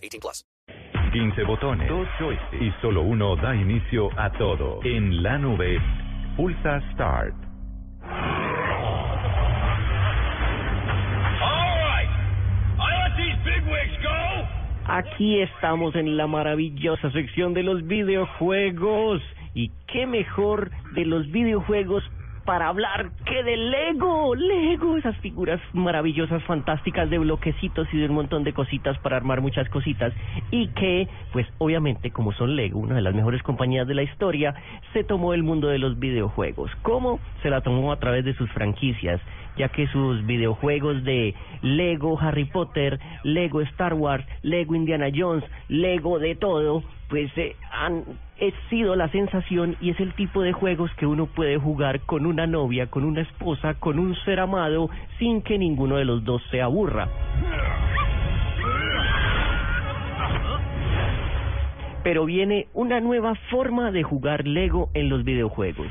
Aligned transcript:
18 0.00 0.20
plus. 0.20 0.44
15 1.12 1.42
botones, 1.44 1.88
dos 1.88 2.06
joysticks 2.18 2.62
y 2.62 2.72
solo 2.80 3.02
uno 3.02 3.34
da 3.36 3.54
inicio 3.54 4.10
a 4.16 4.30
todo. 4.30 4.80
En 4.84 5.22
la 5.22 5.38
nube, 5.38 5.80
pulsa 6.36 6.80
Start. 6.92 7.34
Aquí 14.86 15.40
estamos 15.40 15.94
en 15.94 16.16
la 16.16 16.26
maravillosa 16.26 17.12
sección 17.12 17.54
de 17.54 17.62
los 17.62 17.86
videojuegos. 17.86 19.22
Y 19.54 19.70
qué 19.86 20.06
mejor 20.06 20.70
de 20.94 21.04
los 21.04 21.30
videojuegos 21.30 22.02
para 22.50 22.66
hablar 22.66 23.12
que 23.26 23.44
de 23.44 23.56
Lego. 23.56 24.34
Lego, 24.34 24.96
esas 24.96 25.16
figuras 25.18 25.60
maravillosas, 25.72 26.42
fantásticas 26.42 27.08
de 27.08 27.18
bloquecitos 27.18 27.86
y 27.92 27.98
de 27.98 28.06
un 28.06 28.14
montón 28.16 28.42
de 28.42 28.52
cositas 28.52 28.98
para 28.98 29.16
armar 29.16 29.40
muchas 29.40 29.68
cositas. 29.68 30.12
Y 30.50 30.66
que, 30.70 31.06
pues 31.32 31.46
obviamente, 31.58 32.10
como 32.10 32.32
son 32.32 32.56
Lego, 32.56 32.80
una 32.80 32.96
de 32.96 33.02
las 33.02 33.14
mejores 33.14 33.40
compañías 33.44 33.86
de 33.86 33.94
la 33.94 34.02
historia, 34.02 34.52
se 34.92 35.04
tomó 35.04 35.32
el 35.32 35.44
mundo 35.44 35.68
de 35.68 35.78
los 35.78 36.00
videojuegos. 36.00 36.72
¿Cómo? 36.82 37.20
Se 37.44 37.50
la 37.50 37.60
tomó 37.60 37.92
a 37.92 38.00
través 38.00 38.24
de 38.24 38.34
sus 38.34 38.50
franquicias 38.50 39.20
ya 39.56 39.68
que 39.68 39.86
sus 39.88 40.24
videojuegos 40.26 41.04
de 41.04 41.34
Lego 41.62 42.18
Harry 42.18 42.46
Potter, 42.46 42.98
Lego 43.24 43.60
Star 43.60 43.94
Wars, 43.94 44.24
Lego 44.42 44.74
Indiana 44.74 45.08
Jones, 45.14 45.44
Lego 45.68 46.18
de 46.18 46.34
todo, 46.34 46.82
pues 47.10 47.30
eh, 47.36 47.56
han 47.80 48.04
sido 48.68 48.94
la 48.94 49.08
sensación 49.08 49.74
y 49.80 49.90
es 49.90 50.00
el 50.00 50.12
tipo 50.12 50.42
de 50.42 50.52
juegos 50.52 50.90
que 50.96 51.06
uno 51.06 51.24
puede 51.26 51.56
jugar 51.56 52.00
con 52.00 52.26
una 52.26 52.46
novia, 52.46 52.88
con 52.88 53.04
una 53.04 53.22
esposa, 53.22 53.74
con 53.74 53.98
un 53.98 54.14
ser 54.16 54.38
amado, 54.38 54.90
sin 55.18 55.40
que 55.40 55.56
ninguno 55.56 55.96
de 55.96 56.04
los 56.04 56.22
dos 56.22 56.42
se 56.50 56.60
aburra. 56.60 57.08
Pero 62.04 62.26
viene 62.26 62.66
una 62.74 63.00
nueva 63.00 63.34
forma 63.50 63.90
de 63.90 64.02
jugar 64.02 64.46
Lego 64.46 64.90
en 64.92 65.08
los 65.08 65.24
videojuegos 65.24 65.88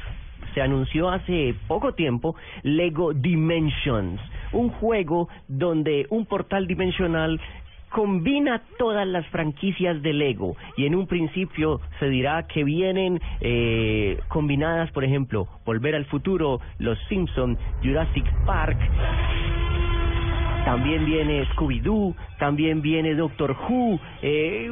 se 0.53 0.62
anunció 0.62 1.09
hace 1.09 1.53
poco 1.68 1.94
tiempo 1.94 2.36
Lego 2.64 3.14
Dimensions, 3.14 4.20
un 4.52 4.70
juego 4.70 5.30
donde 5.48 6.08
un 6.09 6.26
portal 6.26 6.66
dimensional 6.66 7.40
combina 7.90 8.62
todas 8.78 9.08
las 9.08 9.26
franquicias 9.28 10.02
de 10.02 10.14
Lego 10.14 10.56
y 10.78 10.86
en 10.86 10.95
un 10.95 11.08
principio 11.08 11.82
se 12.00 12.09
dirá 12.09 12.48
que 12.48 12.64
vienen 12.64 13.20
eh, 13.42 14.20
combinadas, 14.28 14.92
por 14.92 15.04
ejemplo, 15.04 15.48
Volver 15.66 15.96
al 15.96 16.06
Futuro, 16.06 16.62
Los 16.78 16.98
Simpson, 17.09 17.58
Jurassic 17.84 18.26
Park. 18.46 18.78
También 20.66 21.06
viene 21.06 21.48
Scooby-Doo, 21.56 22.16
también 22.38 22.81
viene 22.81 23.16
Doctor 23.16 23.56
Who, 23.58 24.00
eh, 24.22 24.70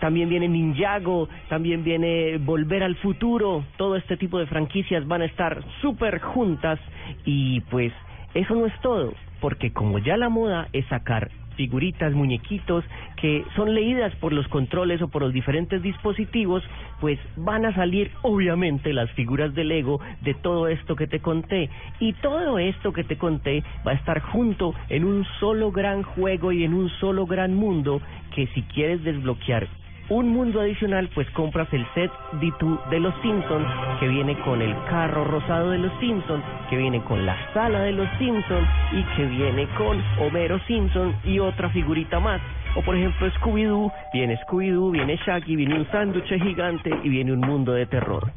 también 0.00 0.28
viene 0.28 0.48
Ninjago, 0.48 1.28
también 1.48 1.84
viene 1.84 2.38
Volver 2.38 2.82
al 2.82 2.96
Futuro. 2.96 3.64
Todo 3.76 3.96
este 3.96 4.16
tipo 4.16 4.38
de 4.38 4.46
franquicias 4.46 5.06
van 5.06 5.22
a 5.22 5.26
estar 5.26 5.62
súper 5.80 6.20
juntas 6.20 6.78
y 7.24 7.60
pues 7.62 7.92
eso 8.34 8.54
no 8.54 8.66
es 8.66 8.78
todo, 8.82 9.14
porque 9.40 9.72
como 9.72 9.98
ya 9.98 10.16
la 10.16 10.28
moda 10.28 10.68
es 10.72 10.84
sacar 10.86 11.30
figuritas, 11.58 12.14
muñequitos 12.14 12.84
que 13.20 13.44
son 13.56 13.74
leídas 13.74 14.14
por 14.20 14.32
los 14.32 14.46
controles 14.46 15.02
o 15.02 15.08
por 15.08 15.22
los 15.22 15.32
diferentes 15.32 15.82
dispositivos, 15.82 16.62
pues 17.00 17.18
van 17.36 17.66
a 17.66 17.74
salir 17.74 18.12
obviamente 18.22 18.92
las 18.92 19.10
figuras 19.10 19.52
de 19.54 19.64
Lego 19.64 20.00
de 20.22 20.34
todo 20.34 20.68
esto 20.68 20.94
que 20.94 21.08
te 21.08 21.18
conté. 21.18 21.68
Y 21.98 22.12
todo 22.14 22.60
esto 22.60 22.92
que 22.92 23.02
te 23.02 23.18
conté 23.18 23.64
va 23.84 23.90
a 23.90 23.96
estar 23.96 24.20
junto 24.20 24.72
en 24.88 25.04
un 25.04 25.26
solo 25.40 25.72
gran 25.72 26.04
juego 26.04 26.52
y 26.52 26.62
en 26.62 26.74
un 26.74 26.88
solo 27.00 27.26
gran 27.26 27.54
mundo 27.54 28.00
que 28.34 28.46
si 28.54 28.62
quieres 28.62 29.02
desbloquear 29.02 29.66
un 30.10 30.28
mundo 30.28 30.60
adicional, 30.60 31.08
pues 31.14 31.28
compras 31.30 31.68
el 31.72 31.86
set 31.94 32.10
D2 32.40 32.88
de 32.88 33.00
los 33.00 33.14
Simpsons, 33.20 33.66
que 34.00 34.08
viene 34.08 34.38
con 34.40 34.62
el 34.62 34.74
carro 34.88 35.24
rosado 35.24 35.70
de 35.70 35.78
los 35.78 35.92
Simpsons, 36.00 36.42
que 36.70 36.76
viene 36.76 37.02
con 37.04 37.26
la 37.26 37.36
sala 37.52 37.80
de 37.80 37.92
los 37.92 38.08
Simpsons 38.18 38.68
y 38.92 39.02
que 39.16 39.26
viene 39.26 39.66
con 39.76 40.02
Homero 40.18 40.58
Simpson 40.66 41.14
y 41.24 41.38
otra 41.38 41.68
figurita 41.70 42.20
más. 42.20 42.40
O 42.76 42.82
por 42.82 42.96
ejemplo 42.96 43.30
Scooby-Doo, 43.40 43.92
viene 44.12 44.38
Scooby-Doo, 44.46 44.92
viene 44.92 45.18
Shaggy, 45.26 45.56
viene 45.56 45.80
un 45.80 45.86
sándwich 45.90 46.28
gigante 46.42 46.90
y 47.02 47.08
viene 47.08 47.32
un 47.32 47.40
mundo 47.40 47.72
de 47.72 47.86
terror. 47.86 48.30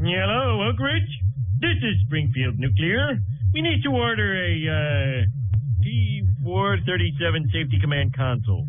Hello, 0.00 0.68
Oak 0.68 0.80
Ridge. 0.80 1.20
This 1.60 1.78
is 1.82 2.02
Springfield 2.06 2.58
Nuclear. 2.58 3.18
We 3.54 3.62
need 3.62 3.82
to 3.84 3.90
order 3.90 4.34
a 4.34 4.50
uh, 4.66 5.26
P437 5.80 7.52
Safety 7.52 7.78
Command 7.80 8.12
console. 8.16 8.66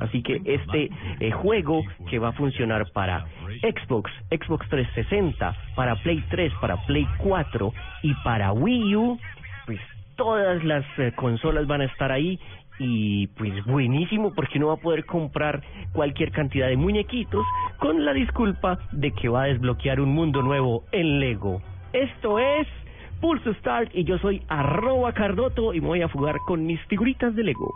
Así 0.00 0.22
que 0.22 0.40
este 0.44 0.90
eh, 1.20 1.30
juego 1.30 1.82
que 2.08 2.18
va 2.18 2.28
a 2.28 2.32
funcionar 2.32 2.90
para 2.92 3.26
Xbox, 3.62 4.10
Xbox 4.30 4.68
360, 4.68 5.56
para 5.74 5.96
Play 5.96 6.22
3, 6.30 6.52
para 6.60 6.76
Play 6.86 7.06
4 7.18 7.72
y 8.02 8.14
para 8.24 8.52
Wii 8.52 8.96
U, 8.96 9.18
pues 9.66 9.80
todas 10.16 10.62
las 10.64 10.84
eh, 10.98 11.12
consolas 11.14 11.66
van 11.66 11.82
a 11.82 11.84
estar 11.84 12.12
ahí 12.12 12.38
y 12.78 13.28
pues 13.28 13.64
buenísimo 13.64 14.34
porque 14.34 14.58
uno 14.58 14.68
va 14.68 14.74
a 14.74 14.78
poder 14.78 15.06
comprar 15.06 15.62
cualquier 15.92 16.30
cantidad 16.30 16.68
de 16.68 16.76
muñequitos 16.76 17.44
con 17.78 18.04
la 18.04 18.12
disculpa 18.12 18.78
de 18.92 19.12
que 19.12 19.28
va 19.28 19.44
a 19.44 19.46
desbloquear 19.46 20.00
un 20.00 20.10
mundo 20.10 20.42
nuevo 20.42 20.84
en 20.92 21.20
Lego. 21.20 21.62
Esto 21.92 22.38
es 22.38 22.66
Pulso 23.20 23.54
Start 23.54 23.90
y 23.94 24.04
yo 24.04 24.18
soy 24.18 24.42
arroba 24.48 25.12
Cardoto 25.12 25.72
y 25.72 25.80
me 25.80 25.86
voy 25.86 26.02
a 26.02 26.08
jugar 26.08 26.36
con 26.46 26.66
mis 26.66 26.80
figuritas 26.82 27.34
de 27.34 27.44
Lego. 27.44 27.72